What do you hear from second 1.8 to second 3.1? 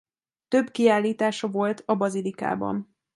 a Bazilikában.